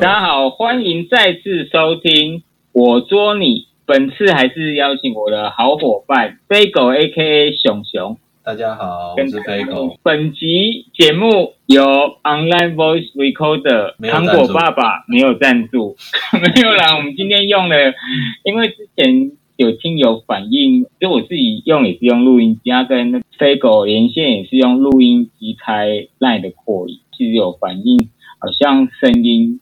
[0.00, 3.66] 大家好，欢迎再次收听我捉你。
[3.84, 8.16] 本次还是邀请我的好伙伴飞狗 A.K.A 熊熊。
[8.44, 9.98] 大家好，我是飞狗。
[10.04, 11.82] 本集节目由
[12.22, 15.96] Online Voice Recorder 糖果爸爸没有赞助，
[16.40, 16.96] 没有啦。
[16.96, 17.76] 我们今天用了，
[18.44, 29.58] 因为之前有听友反映，就我自己用也是用录音机，跟那飞狗连线也是用录音机开 Line 的扩音，其实有反映，好像声音。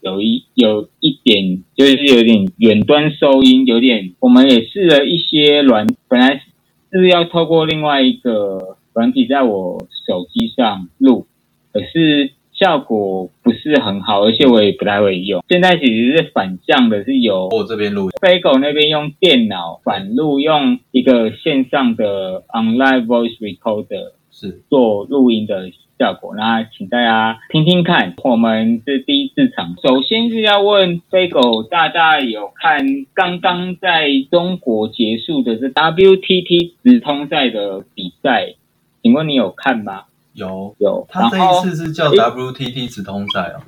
[0.00, 6.42] 有一有一点就是有点远端收音，有点我们也试了一些软，本来
[6.90, 11.26] 是要透过另外一个软体在我手机上录，
[11.72, 15.42] 可是效果不是很好，而且我也不太会用。
[15.48, 25.70] 现在其实是反向的，是由我这边录，飞狗那边用电脑反录，用一个线上的 online voice recorder 是做录音的。
[26.00, 28.14] 效果，那请大家听听看。
[28.24, 38.54] 我们是第一次场，首先是要问飞狗大大有看刚刚在中国结束的是 WTT 直通赛的比赛，
[39.02, 40.04] 请问你有看吗？
[40.32, 43.60] 有有，他这一次是叫 WTT 直通赛哦。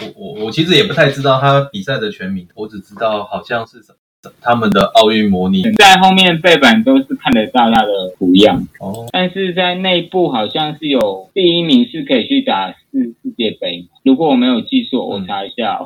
[0.00, 3.98] 我我我其实也不太知道他比赛的全名，我只知道好像是什么。
[4.40, 5.62] 他们的奥运模拟。
[5.72, 8.66] 在后面背板都是看得到它的图样。
[8.80, 15.80] 哦，但是在内部好像是有第一名是可以去打世世界杯，如果我没有记错，我查一下，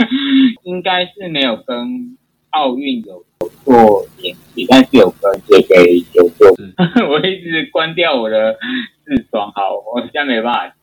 [0.64, 2.16] 应该是没有跟
[2.50, 3.24] 奥运有
[3.64, 6.48] 做联系，但是有跟世界杯有做。
[7.10, 8.56] 我一直关掉我的
[9.06, 10.74] 视窗，好，我现在没办法。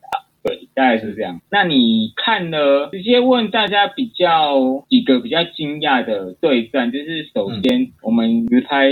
[0.44, 1.40] 对，大概是这样。
[1.52, 8.90] 那你看了，直接问大家比较几个比较惊讶的对战，就是首先我们直拍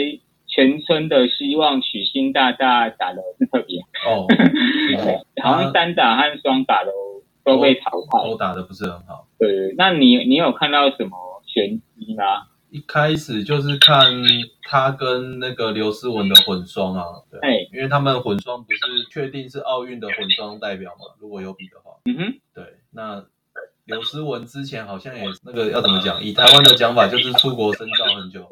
[0.48, 4.28] 全村的希望许昕大大打的是特别哦，
[5.42, 6.92] 好像单打和双打都
[7.44, 9.28] 都被淘汰，都打的不是很好。
[9.40, 11.18] 对，那你你有看到什么
[11.48, 12.48] 玄机吗？
[12.72, 14.12] 一开始就是看
[14.64, 21.16] 他跟那个刘诗雯的混双啊，对，因为他们混双不是确定是奥运的混双代表嘛？
[21.20, 23.26] 如果有比的话，嗯哼，对，那
[23.86, 26.24] 刘诗雯之前好像也那个要怎么讲？
[26.24, 28.48] 以台湾的讲法就是出国深造很久，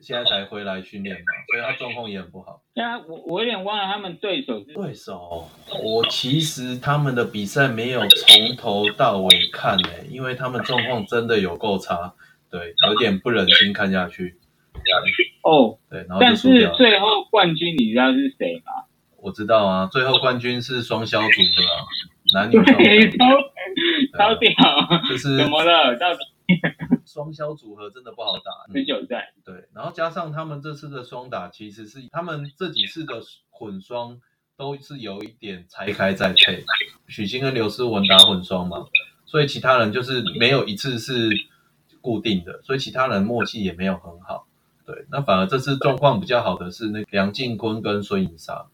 [0.00, 2.62] 现在才回来训练嘛，所以他状况也很不好。
[2.74, 5.48] 对啊，我我有点忘了他们对手是对手。
[5.82, 12.14] 我其实他们的比赛没有从头到尾看诶，因为他们状况真的有够差。
[12.52, 14.38] 对，有点不忍心看下去。
[15.42, 18.84] 哦，对，然后但是最后冠军你知道是谁吗？
[19.16, 21.80] 我知道啊，最后冠军是双消组合啊，
[22.34, 22.68] 男女双。
[24.18, 24.50] 超屌！
[25.08, 25.96] 就是怎么了？
[25.96, 26.20] 到底
[27.06, 29.32] 双消组合真的不好打，十九赛。
[29.44, 34.20] 对，然后加上他们这次的双打，其实是他们这几次的混双
[34.58, 36.62] 都是有一点拆开再配。
[37.08, 38.84] 许昕跟刘诗雯打混双嘛，
[39.24, 41.30] 所以其他人就是没有一次是。
[42.02, 44.46] 固定的，所以其他人默契也没有很好。
[44.84, 48.66] 对，那反而这次状况比较好的是那梁靖昆跟孙颖莎。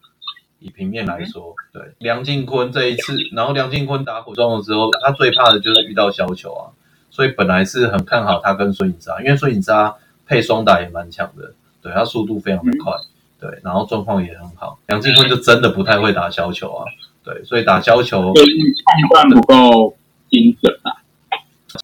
[0.61, 6.75] 以平面来说，对梁靖昆这一次，然后梁靖昆打火桩的时候，他最怕的就是遇到小球啊，
[7.09, 9.95] 所以本来是很看好他跟孙颖莎，因为孙颖莎
[10.27, 12.91] 配双打也蛮强的，对他速度非常的快，
[13.39, 14.77] 对，然后状况也很好。
[14.87, 16.83] 梁靖昆就真的不太会打小球啊，
[17.23, 18.51] 对，所以打小球就是
[18.83, 19.95] 判断不够
[20.29, 20.68] 精准啊。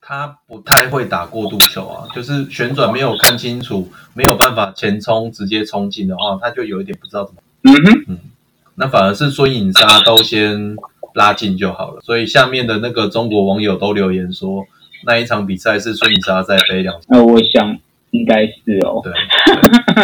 [0.01, 7.41] 他不太会打过渡球啊，就是旋转没有看清楚，没有办法前冲直接冲进的话，他就有一点不知道怎么。
[7.63, 8.19] 嗯哼，嗯，
[8.75, 10.75] 那反而是孙颖莎都先
[11.13, 12.01] 拉近就好了。
[12.01, 14.65] 所以下面的那个中国网友都留言说，
[15.05, 16.95] 那一场比赛是孙颖莎在飞两。
[17.07, 17.77] 那我想
[18.11, 19.01] 应该是哦。
[19.03, 19.13] 对，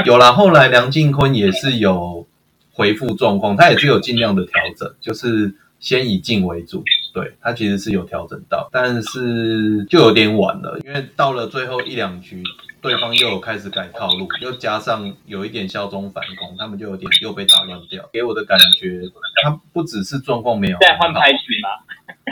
[0.05, 0.33] 有了。
[0.33, 2.25] 后来梁靖昆也是有
[2.73, 6.83] 回复状况，他也是有尽量的调整，就是先以进为主。
[7.13, 12.41] 对他其实是有调整到，但是就有点晚了，因为到了最后一两局，
[12.81, 18.09] 对方又有开始改套路，又加上有一点效忠反攻，他们就有点又被打乱掉。
[18.13, 19.01] 给我的感觉，
[19.43, 21.69] 他不只是状况没有在换牌子吗？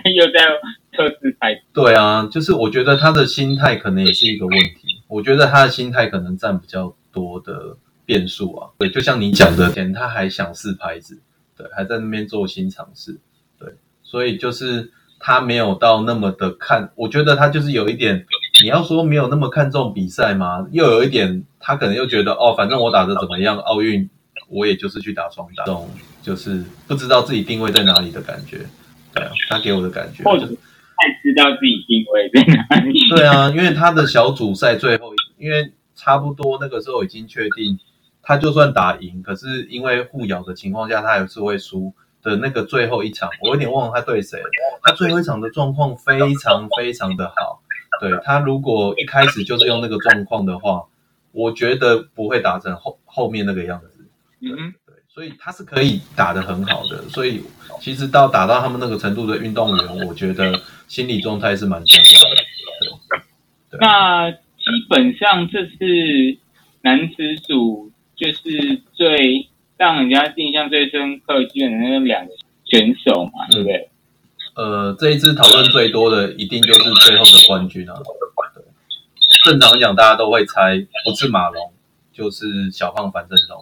[0.15, 0.45] 又在
[0.95, 1.62] 测试拍。
[1.74, 5.01] 对啊，就是我觉得他的心态可能也是一个问题。
[5.07, 7.75] 我觉得他的心态可能占比较多的
[8.06, 8.69] 变数啊。
[8.77, 11.19] 对，就像你讲的，前他还想试拍子，
[11.57, 13.19] 对，还在那边做新尝试。
[14.09, 18.25] 所以就是他没有到那么的看，我觉得他就是有一点，
[18.63, 20.65] 你要说没有那么看重比赛吗？
[20.71, 24.09] 又有一点，他可能又觉得哦，反正我打的怎么样，奥运
[24.50, 25.88] 我也就是去打双打，这种
[26.23, 28.65] 就是不知道自己定位在哪里的感觉。
[29.13, 30.51] 对啊，他给我的感觉，或者太
[31.21, 33.00] 知道自己定位在哪里。
[33.09, 37.77] 对啊，因为他的小组赛最后，因为差不多那个时候已经确定，
[38.23, 41.94] 他就算打赢，可是因为互咬的情况下，他还是会输。
[42.21, 44.39] 的那个最后一场，我有点忘了他对谁。
[44.83, 47.62] 他最后一场的状况非常非常的好。
[48.00, 50.86] 对他如果一开始就是用那个状况的话，
[51.31, 54.07] 我觉得不会打成后后面那个样子。
[54.42, 57.01] 嗯，对，所以他是可以打得很好的。
[57.10, 57.44] 所以
[57.81, 62.45] 其实到打到他们那个程度的运动员，我觉得心理状态是蛮重要的。
[63.69, 64.38] 对那基
[64.89, 66.38] 本上这是
[66.81, 69.49] 男子组，就是最
[69.80, 72.34] 让人家印象最深刻，基本上那两个
[72.66, 73.90] 选手嘛，对不对？
[74.56, 77.96] 呃，这一次讨论最多的一定就是最后的冠军啊。
[79.46, 81.72] 正常讲，大家都会猜不是马龙，
[82.12, 83.58] 就是小胖樊振东。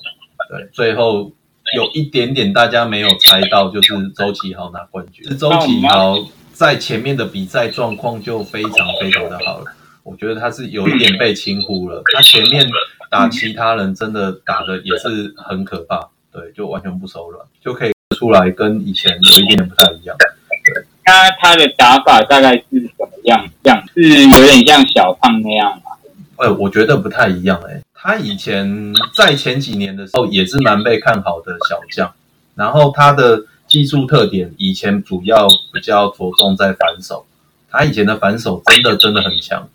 [0.49, 1.31] 对，最后
[1.75, 5.23] 有一点点大家没有猜到，就是周启豪拿冠军。
[5.27, 6.17] 是周启豪
[6.51, 9.65] 在前面的比赛状况就非常非常的好了，
[10.07, 12.01] 我觉得他是有一点被轻忽了。
[12.15, 12.65] 他前面
[13.11, 20.15] 打其他人真的打的也是很可怕，对，就完全不手软，就可以出来跟以前有一点点不太一样。
[20.17, 23.45] 对，他他的打法大概是什么样？
[23.63, 25.91] 样是有点像小胖那样吗？
[26.37, 27.81] 哎，我觉得不太一样，哎。
[27.93, 32.13] 他以前在前几年的时候也是蛮被看好的小将，
[32.55, 37.25] 然后他的技术特点以前主要比较着重在反手，
[37.69, 39.67] 他以前的反手真的真的很强，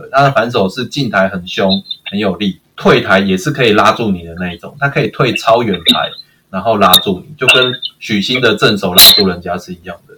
[0.00, 6.08] 对，他的反手是进台很凶很有力，退台也是可以拉住你的那一种，他可以退超远台，
[6.48, 10.14] 然后拉住你，就跟许昕的正手拉住人家是一样的。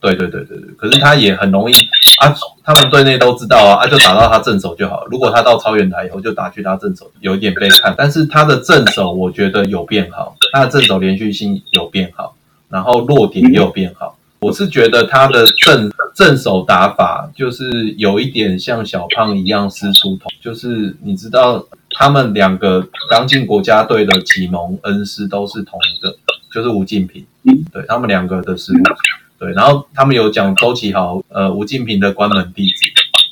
[0.00, 1.74] 对对对对对，可是他也很容易
[2.22, 2.32] 啊，
[2.62, 5.08] 他们队内都知道啊，啊就打到他正手就好了。
[5.10, 7.92] 如果他到超远台以后就打去他正手，有一点被看。
[7.98, 12.36] 但是他的正手我觉得有变好，他的正手连续性有变好，
[12.68, 14.17] 然后落点也有变好。
[14.40, 26.16] 我是觉得他的正正手打法就是有一点像小胖一样师出同，就是你知道他们两个刚进国家队的启蒙恩师都是同一个，
[26.52, 27.24] 就是吴敬平，
[27.72, 28.78] 对他们两个的师傅。
[29.38, 32.82] 对，然后他们有讲周启豪，呃，吴敬平的关门弟子，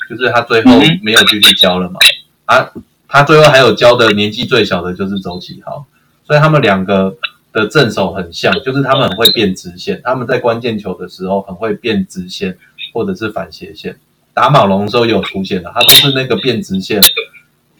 [0.09, 0.71] 就是他最后
[1.03, 1.99] 没有继续教了嘛。
[2.45, 2.71] 啊，
[3.09, 5.85] 他最后还有教的年纪最小的就是周启豪，
[6.25, 7.17] 所以他们两个
[7.57, 12.55] 的正手很像，就是他们很会变直线，他们在关键球的时候很会变直线
[12.93, 13.97] 或者是反斜线。
[14.35, 17.01] 打马龙的时候有出现的，他都是那个变直线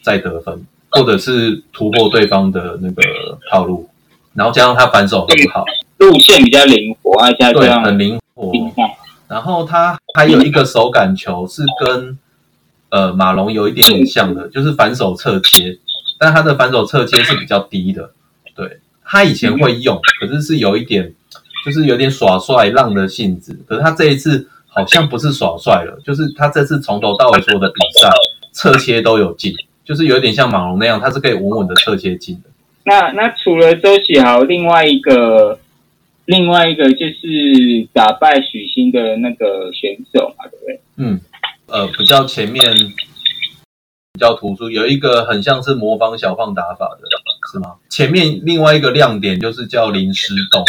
[0.01, 3.03] 在得分，或者是突破对方的那个
[3.51, 3.87] 套路，
[4.33, 5.63] 然后加上他反手很好。
[5.97, 8.51] 路线比较灵活，啊，加对很灵活。
[9.27, 12.17] 然后他还有一个手感球是跟
[12.89, 15.77] 呃马龙有一点点像的，就是反手侧切，
[16.17, 18.11] 但他的反手侧切是比较低的。
[18.55, 21.13] 对他以前会用，可是是有一点，
[21.65, 23.57] 就是有点耍帅浪的性质。
[23.65, 28.09] 可是他这一次好像不是耍帅了，就是他这次从头到尾所有的比赛
[28.51, 29.53] 侧切都有进，
[29.85, 32.49] 就是有点像马龙那样，他是可以稳稳的侧切进的。
[32.83, 35.59] 那那除了周启豪，另外一个。
[36.27, 40.81] 另外一个就是打败许昕的那个选手嘛，对不对？
[40.97, 41.21] 嗯，
[41.67, 42.73] 呃，比较前面
[44.11, 47.07] 比较突出，有一个很像是模仿小胖打法的，
[47.51, 47.75] 是吗？
[47.89, 50.63] 前面另外一个亮点就是叫林诗栋，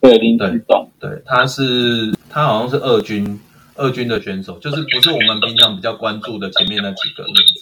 [0.00, 3.38] 对，林诗栋，对，他是他好像是二军
[3.74, 7.60] 二军的选手，就是不是我们平常比较关注的前面那几个名字，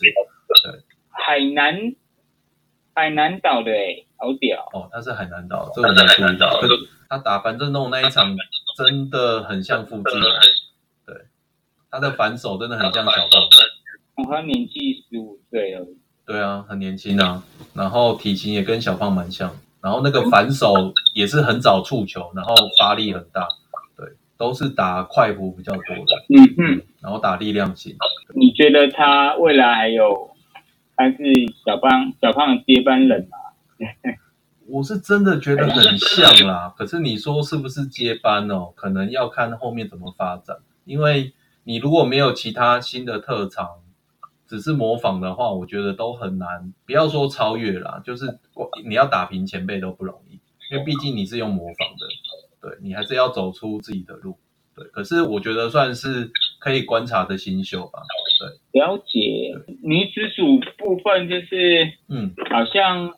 [0.63, 1.95] 对，海南
[2.95, 4.69] 海南岛的，哎，好屌。
[4.73, 6.61] 哦，他是海南岛，这个没注意到。
[7.09, 8.37] 他打樊振东那一场
[8.77, 10.21] 真的很像复制，
[11.07, 11.15] 对，
[11.91, 17.43] 他的反手真的很像小胖，他年纪十五岁而已，对啊，很年轻啊，
[17.75, 23.47] 然后体型也跟小胖蛮像，然后那个反手也是很早触球，然后发力很大，
[23.97, 27.97] 对，都是打快弧比较多的，嗯嗯，然后打力量型。
[28.35, 30.31] 你觉得他未来还有
[30.97, 31.17] 还是
[31.67, 33.39] 小胖小胖的接班人吗？
[34.67, 38.73] 我是真的觉得很像啦，可是你说是不是接班哦？
[38.75, 40.57] 可能要看后面怎么发展。
[40.87, 41.33] 因为
[41.65, 43.69] 你如果没有其他新的特长，
[44.47, 46.73] 只是模仿的话，我觉得都很难。
[46.87, 48.39] 不要说超越啦，就是
[48.87, 54.37] 你要打平前辈都不容易，因为毕竟你是用模仿的，对你还是要走出自己的路。
[54.75, 58.01] 对，可是我觉得算是可以观察的新秀吧。
[58.73, 63.15] 对，了解女子组部分就是嗯，好像。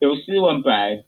[0.00, 1.04] 刘诗雯本来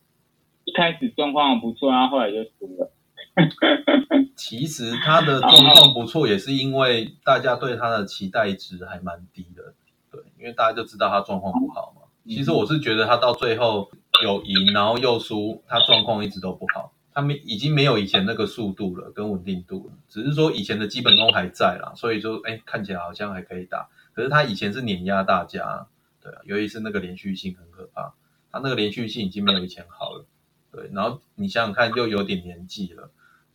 [0.67, 2.92] 一开始状况不错，然后后来就输了。
[4.37, 9.75] 其实他的状况不错，也是因为大家对他的期待值还蛮低的。
[10.11, 12.03] 对，因为大家就知道他状况不好嘛。
[12.27, 13.91] 其实我是觉得他到最后
[14.23, 16.93] 有赢，然后又输，他状况一直都不好。
[17.15, 19.93] 他们已经没有以前那个速度了，跟稳定度了。
[20.09, 23.89] 只是说以前的基本功还在啦，所以说哎，看起来好像还可以打。
[24.15, 25.87] 可是他以前是碾压大家，
[26.23, 28.15] 对啊，尤其是那个连续性很可怕。
[28.51, 30.27] 他那个连续性已经没有以前好了，
[30.71, 33.11] 对，然后你想想看，又有点年纪了，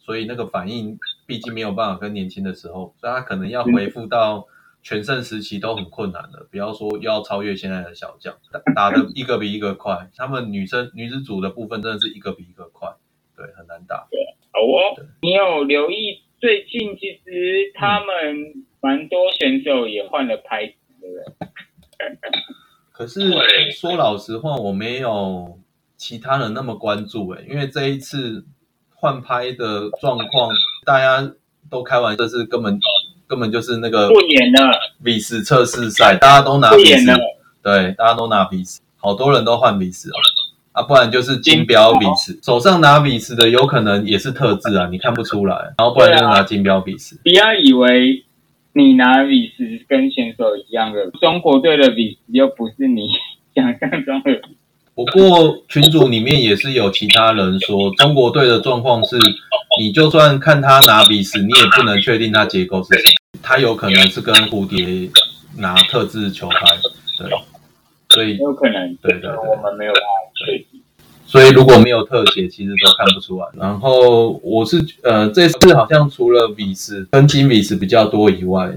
[0.08, 4.48] 所以那个反应毕竟没有办法跟年轻的时候，所以他可能要回复到
[4.82, 8.34] 全盛时期都很困难的，不要说要超越现在的小将，
[8.74, 10.10] 打的一个比一个快。
[10.16, 12.90] 他们女生女子组的部分真的是一个比一个快，
[13.36, 14.08] 对，很难打。
[14.10, 14.18] 对，
[14.54, 21.48] 好哦，你有留意最近其实他们蛮多选手也换了拍子，对不对？
[22.94, 23.30] 可是
[23.74, 25.60] 说老实话，我没有
[25.98, 28.46] 其他人那么关注诶，因为这一次
[29.00, 30.50] 换拍的状况，
[30.86, 31.32] 大家
[31.70, 32.80] 都开玩笑，是根本
[33.28, 34.72] 根本就是那个不演了。
[35.04, 37.06] 比试测试赛，大家都拿比试，
[37.62, 48.24] 对，大家都拿比斯，好多人都换比斯啊，啊，不然就是金标比斯，手上拿比斯的有可能也是特制啊，你看不出来，然后不然就是拿金标比斯，不要以为。
[48.74, 53.08] 你拿比斯跟选手一样的，中国队的比斯又不是你
[53.56, 54.40] 想象中的。
[54.98, 59.16] 不过群组里面也是有其他人说，中国队的状况是，
[59.80, 63.04] 你就算看他拿比斯，你也不能确定他结构是什
[63.36, 65.08] 么，他有可能是跟蝴蝶
[65.58, 66.58] 拿特制球拍，
[67.20, 67.30] 对，
[68.10, 70.82] 所以有可能，对对对，我们没有办法确定。
[71.28, 73.46] 所以如果没有特写，其实都看不出来。
[73.54, 78.72] 然后我是呃，这次好像除了比斯跟金比斯比较多以外，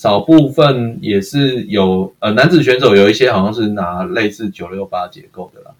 [0.00, 5.72] 少部分也是有呃男子选手有一些好像是拿类似九六八结构的啦。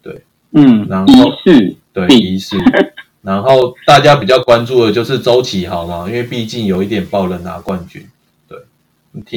[0.00, 1.12] 对，嗯，然后
[1.44, 2.56] 是，对，仪式。
[3.20, 8.06] 然后大家比较关注的就是周琦好嘛，因为毕竟有一点爆冷拿冠军。
[8.46, 8.56] 对，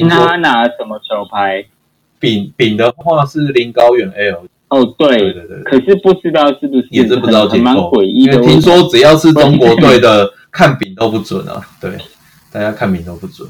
[0.08, 1.64] 他拿什么球拍？
[2.20, 4.44] 丙丙的话是林高远 L。
[4.68, 11.60] 哦，对对对，可是不知道是不是也是不知道结构，因为听说只要是中国队的 看饼都不准啊。
[11.80, 11.98] 对，
[12.52, 13.48] 大家看饼都不准。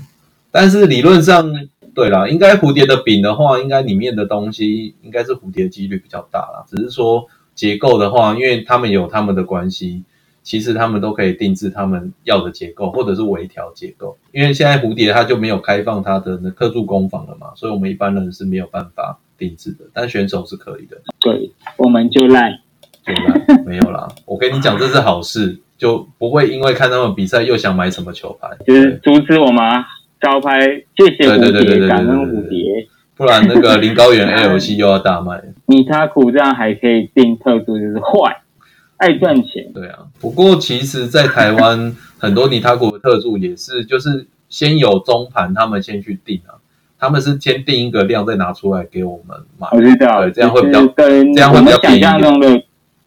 [0.60, 1.48] 但是理论上，
[1.94, 6.64] 对啦，应该蝴蝶的饼的话，应该里面的东西应该是蝴蝶几率比较大啦。
[6.66, 7.24] 只是说
[7.54, 10.02] 结构的话，因为他们有他们的关系，
[10.42, 14.18] 其实他们都可以定制他们要的结构，或者是微调结构。
[14.32, 19.20] 因为现在蝴蝶它就没有开放它的那特助工坊了嘛，所以我们一般人是没有办法。
[19.38, 21.00] 定制的，但选手是可以的。
[21.20, 22.50] 对，我们就赖，
[23.06, 24.08] 就赖，没有啦。
[24.26, 29.62] 我跟你讲，这是好事，就不会因为看他们比赛又想买什么球拍，就是阻止我们
[30.20, 30.60] 招拍。
[30.96, 32.87] 谢谢蝴蝶，感恩蝴蝶。
[33.16, 35.42] 不然那个林高原 L C 又要大卖。
[35.66, 38.42] 米他苦这样还可以定特殊，就是坏，
[38.96, 39.72] 爱赚钱。
[39.75, 46.54] 对啊，不过其实，在台湾很多尼他股的特助也是，就是先有中盘，他们先去定啊。
[47.00, 49.68] 他们是先定一个量，再拿出来给我们买。
[49.72, 52.62] 我知道，对，这样会比较跟这样会比较想象中的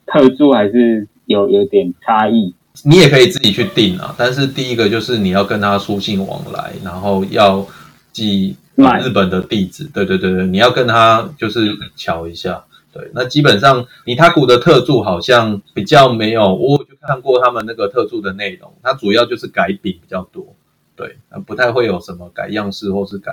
[0.06, 2.54] 特助还是有有点差异。
[2.84, 7.66] 你也可以自己去定啊，但是第一个就是你要跟他书信往来，然后要
[8.12, 9.84] 寄日本的地址。
[9.86, 12.64] 对对对对，你要跟他就是瞧一下。
[12.94, 20.56] 对，那基本上尼塔古的特助好像比较没有，我就看过他们那个特助的内容，它主要就是改饼比较多。
[20.96, 23.32] 对，不太会有什么改样式或是改。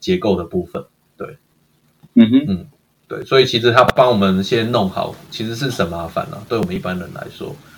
[0.00, 0.82] 结构的部分，
[1.14, 1.36] 对，
[2.14, 2.66] 嗯哼，嗯，
[3.06, 7.69] 对，所以其实他帮我们先弄好，其实是很麻烦了，对我们一般人来说，对，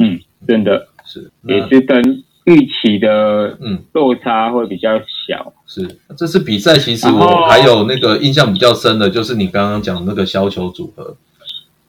[0.00, 5.52] 嗯，真的是，也是跟预期的嗯落差会比较小。
[5.66, 11.16] 是，这次比赛其实我还有那个印象比较深的，就是你刚刚讲那个削球组合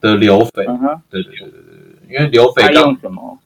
[0.00, 0.64] 的刘斐，
[1.10, 3.38] 对对对对对，因为刘斐用什么？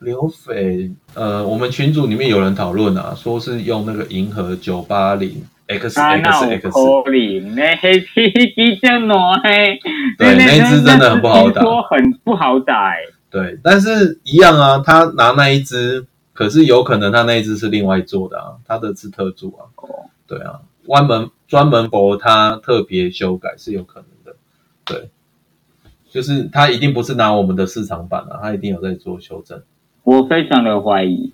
[0.00, 5.42] 刘斐，呃，我们群组里面有人讨论啊，说是用那个银河九八零。
[5.66, 6.68] X X X，
[7.56, 9.80] 那黑皮皮叫暖嘿，
[10.18, 12.96] 对，那只真的很不好打，说很不好打哎。
[13.34, 19.66] 对，但是一样啊，他拿那一只，可是有可能他那一只是另外做的啊，他的是特助啊。
[19.74, 24.36] 哦，对啊，专门专门博他特别修改是有可能的。
[24.84, 25.10] 对，
[26.08, 29.60] 就是他一定不是拿我们的市场版啊，他一定有在做修正。
[30.04, 31.32] 我非常的怀疑，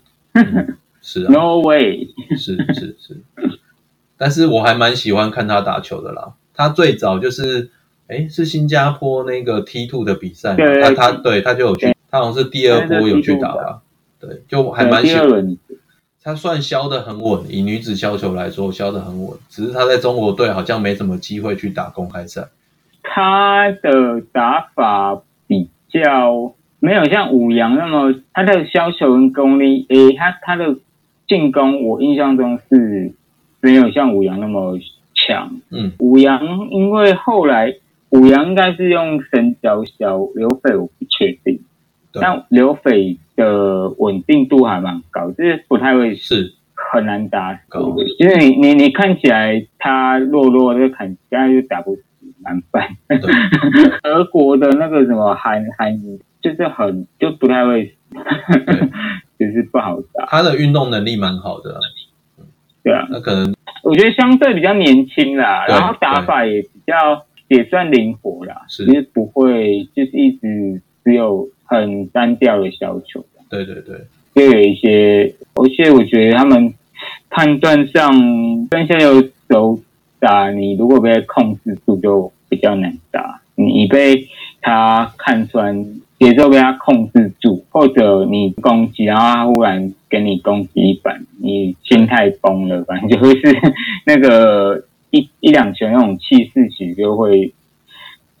[1.03, 3.21] 是啊，No way，是是是。
[4.17, 6.33] 但是我还蛮喜欢看他打球的啦。
[6.55, 7.69] 他最早就是，
[8.11, 13.81] 哎，是新加坡那个 T Two 的比赛，他他对他就有去，他好像是第二波有去打吧？
[14.19, 15.57] 对，就还蛮喜欢。
[16.23, 19.35] 他算削的很稳，以女子削球来说，削的很稳。
[19.49, 22.47] 只是他在中国队好像没什么机会去打公开赛。
[23.01, 30.75] 他的打法比较没有像武阳那么，他的削球跟功力，诶，他他的
[31.27, 33.13] 进攻，我印象中是。
[33.63, 34.75] 没有像武阳那么
[35.13, 35.61] 强。
[35.69, 37.75] 嗯，武阳因为后来
[38.11, 41.59] 武阳应该是用神雕小刘斐，我不确定。
[42.13, 47.61] 但刘斐的稳定度还蛮高，就是不太会是很难打死。
[48.19, 52.03] 因为你你你看起来他弱弱的，看现在就打不死。
[52.43, 52.87] 难办。
[54.01, 55.95] 德国的那个什么韩韩
[56.41, 57.95] 就是很就不太会，
[59.37, 60.25] 就是不好打。
[60.25, 61.79] 他的运动能力蛮好的，
[62.83, 63.53] 对啊，那可能
[63.83, 67.23] 我觉得相对比较年轻啦，然后打法也比较
[67.55, 73.23] 也算灵活啦，其实不会就是一直只有很单调的小球。
[73.49, 73.95] 对对对，
[74.33, 76.73] 就有一些，而且我觉得他们
[77.29, 78.09] 判断上
[78.69, 79.77] 跟现在有手
[80.19, 84.27] 打，你如果被控制住就比较难打，你被
[84.61, 85.85] 他看穿。
[86.21, 93.57] 节奏被他控制住，或者你攻击，然后他忽然给你攻击一板，你心态崩了，反正就会是
[94.05, 97.53] 那个一一两拳那种气势其实就会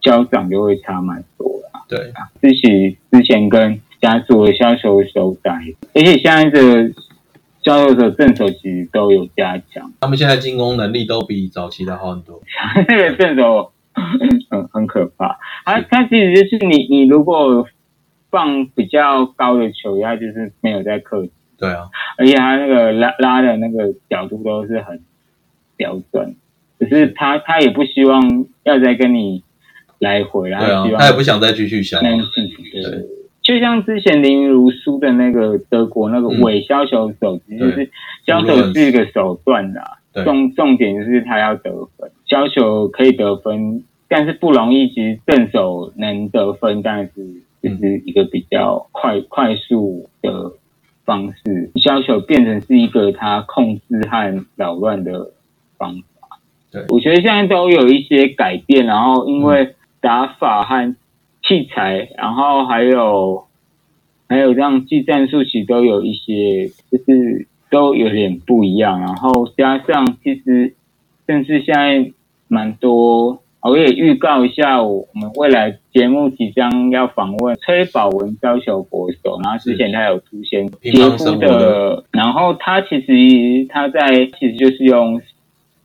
[0.01, 1.85] 交掌就会差蛮多了。
[1.87, 5.51] 对啊，之前之前跟家族的销售手改，
[5.93, 6.91] 而且现在的
[7.61, 12.41] 销售手正手其实都有加强，他们现在进攻能力都比早期的好很多。
[12.87, 13.71] 那个正手。
[14.49, 17.67] 很很可怕，他他其实就是你你如果
[18.29, 21.31] 放比较高的球，他就是没有在克制。
[21.57, 25.03] 对啊，而且他那个拉拉的那个角度都是很
[25.75, 26.37] 标准，
[26.81, 29.43] 只是他他也不希望要再跟你
[29.99, 32.01] 来回，然后希望他也不想再继续想。
[32.01, 32.17] 对，
[33.43, 37.89] 就像之前林如输的那个德国那个伪削球手，其实是
[38.25, 39.99] 削球是一个手段啦。
[40.25, 44.89] 重重点就是他要得分，削球可以得分，但是不容易。
[44.89, 47.11] 其实正手能得分，但是
[47.61, 50.51] 就是一个比较快快速的
[51.05, 55.31] 方式，削球变成是一个他控制和扰乱的
[55.77, 56.03] 方法。
[56.71, 60.95] 对，我觉得现在都有一些改变，然后因为打法和
[61.43, 63.45] 器材，然后还有
[64.27, 67.47] 还有让技战术，其实都有一些就是。
[67.71, 70.75] 都有点不一样，然后加上其实，
[71.25, 72.11] 甚至现在
[72.49, 85.21] 蛮多，我也预告一下，我们未来节目即将要访问崔宝文高球国手，然后之前他有出现杰夫的，然后他其实他在其实就是用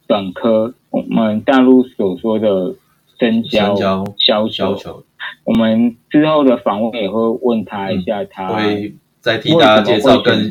[0.06, 2.74] 短科，我们大陆所说的
[3.18, 3.76] 深交
[4.18, 5.04] 削球，
[5.44, 8.94] 我们之后的访问也会问他一下他会。
[9.18, 10.48] 再替大家介绍更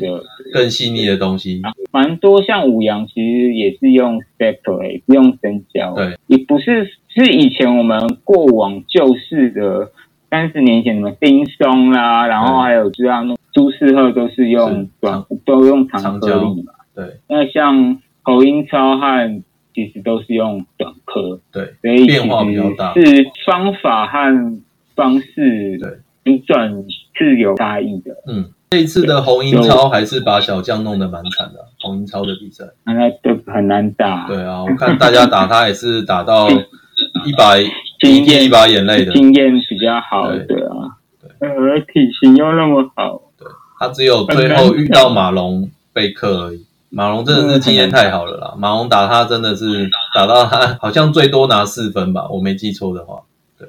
[0.52, 9.90] 更细腻的东西，蛮多像五羊其实也是用 spectral，用深胶，对，也不是是以前我们过往旧式的
[10.28, 19.42] 三十年前什么丁松啦，然后还有知道那朱世赫都是用短都用长颗粒嘛，对，那像侯英超和
[19.76, 23.02] 其实都是用短科，对，所以变化比较大，是
[23.44, 24.62] 方法和
[24.94, 25.98] 方式对。
[26.24, 26.72] 你转
[27.12, 28.50] 是有差异的，嗯。
[28.70, 34.26] 这一次的红英超还是把小将弄得蛮惨的，红英超的比赛，那都很难打。
[34.26, 36.48] 对啊，我看大家打他也是打到
[37.24, 37.54] 一把
[38.00, 40.98] 经验一把眼泪的，经验比较好，对啊，
[41.38, 43.46] 对，而体型又那么好，对，
[43.78, 46.65] 他只有最后遇到马龙被克而已。
[46.88, 53.22] 马龙真的是经验太好了啦，马龙打他真的是打到他好像最多拿四分吧，我没记错的话，
[53.58, 53.68] 对，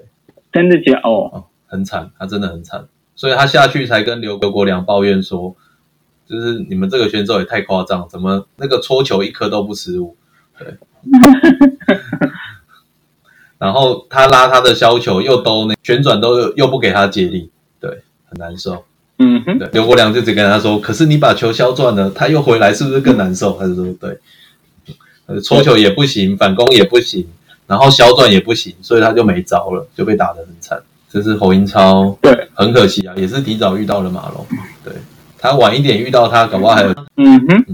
[0.51, 2.87] 真的假哦，很惨，他真的很惨。
[3.15, 5.55] 所以他下去才跟刘国梁抱怨说，
[6.27, 10.15] 就是你们这个选手也太夸张，怎么那个搓球一颗都不失误？
[10.59, 10.77] 对，
[13.57, 17.49] 然后他拉他的削球又都那旋转都又不给他接力，
[17.79, 18.85] 对，很难受。
[19.19, 23.57] 嗯哼，对，刘国梁就只跟他说，可是你把球削转了，他又回来，是不是更难受？
[23.59, 27.25] 他就说对，搓球也不行，反攻也不行，
[27.65, 30.79] 然后削转也不行，所以他就没招了，就被打得很惨。
[31.09, 34.45] 这是侯英超，对，很可惜啊，也是提早遇到了马龙，
[34.83, 34.93] 对。
[35.39, 37.65] 他晚一点遇到他，搞不好还有，嗯哼，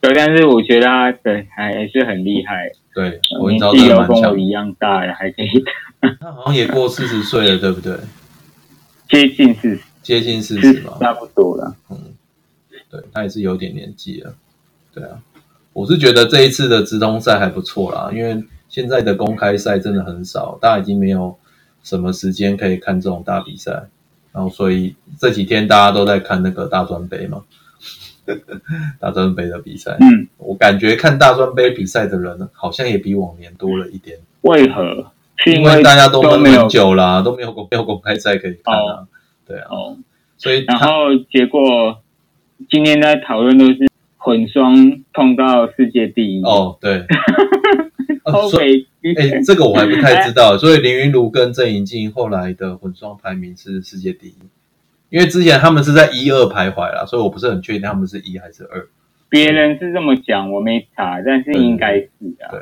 [0.00, 5.48] 对，但是我觉得他对还是很厉害，对，侯英超真的蛮强，跟我一样大的，还可以
[6.00, 7.94] 打，他好像也过四十岁了，对不对？
[9.08, 11.98] 接近四十，接近四十吧，差不多了，嗯，
[12.90, 14.34] 对他也是有点年纪了，
[14.94, 15.20] 对啊，
[15.72, 21.36] 我是觉得这一次的直通赛还不错啦，因为现在的公开赛真的很少，大家已经没有。
[21.82, 23.72] 什么时间可以看这种大比赛？
[24.32, 27.42] 然后，所以这几天大家都在看那个大专杯嘛，
[29.00, 29.96] 大专杯的比赛。
[29.98, 34.18] 嗯，我感觉看大专杯比赛的人好像也比往年多了一点。
[34.42, 35.10] 为何？
[35.46, 39.08] 因为大家都闷很久啦，都没有公没有公开赛可以看啊。
[39.50, 39.66] 对啊。
[39.70, 39.98] 哦。
[40.38, 42.00] 所以，然后结果
[42.70, 46.42] 今天在讨论都是混双碰到世界第一。
[46.42, 47.04] 哦，对。
[48.50, 48.86] 所以，
[49.18, 50.56] 哎，这个我还不太知道。
[50.56, 54.34] 所以林云儒跟郑怡静后来的混双排名是世界第一，
[55.08, 58.86] 因为之前他们是在一二徘徊啦，所以我不是很确定他们是一还是二。
[59.28, 62.08] 别人是这么讲，我没查，但是应该是
[62.40, 62.52] 啊。
[62.52, 62.60] 对，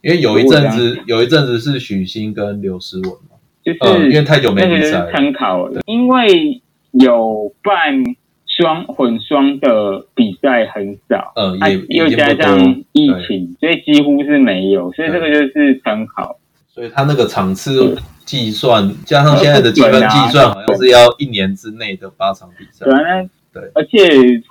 [0.00, 6.60] 因为有一阵子有一阵子是许昕跟刘诗雯嘛，就是因为太久没比赛，参考了，因为
[6.92, 8.02] 有办
[8.46, 16.38] 双混双的比赛很少，嗯，也又加上疫情，所以几乎是没有，所以这个就是参考。
[16.68, 22.86] 所以他那个场次计算加上现在的积分计算，好像是要一年之内的八场比赛。
[22.86, 23.98] 对啊，对，而且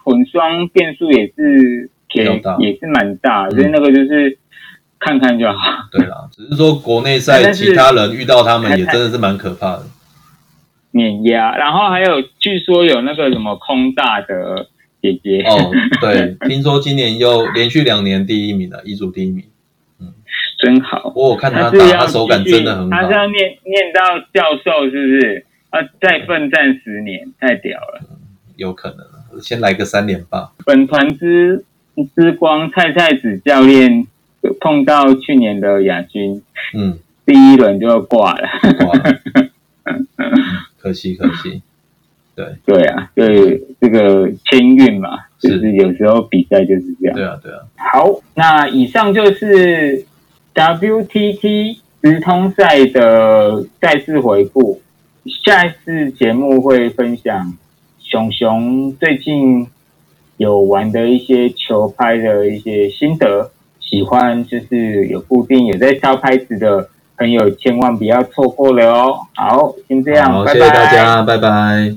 [0.04, 2.26] 混双变数也是偏
[2.60, 4.38] 也是蛮大，所以那个就是
[5.00, 5.88] 看看就好。
[5.92, 9.86] 对啦，只是说国内赛其他人遇到他们也真的是蛮可怕的，
[10.92, 11.56] 碾压。
[11.56, 14.68] 然后还有据说有那个什么空大的
[15.02, 19.46] 姐姐哦， 对，听说今年又连续两年第一名了，一组第一名。
[20.00, 20.14] 嗯
[20.62, 22.98] 真好，我看他打，他手感真的很好。
[22.98, 25.46] 他是要念念到教授，是不是？
[25.70, 28.02] 啊，再奋战十年，太屌了。
[28.58, 28.90] 有可
[29.32, 30.52] 能，先来个三连霸。
[30.66, 31.64] 本团之
[32.14, 34.06] 之光蔡蔡子教练
[34.60, 36.42] 碰到去年的亚军，
[36.74, 38.48] 嗯，第一轮就挂了。
[40.78, 41.62] 可惜可惜。
[42.36, 47.16] 对对啊，对这个签运嘛，就是有时候比赛就是这样。
[47.16, 47.60] 对啊对啊。
[47.76, 50.06] 好，那以上就是。
[50.56, 54.82] WTT 直通赛的赛事回顾，
[55.46, 57.54] 下一次节目会分享
[58.00, 59.68] 熊熊最近
[60.36, 63.52] 有玩的一些球拍的一些心得，
[63.90, 69.20] 喜欢就是有固定有在挑拍子的朋友，千万不要错过了哦。
[69.36, 71.96] 好，先这样，谢谢大家，拜拜。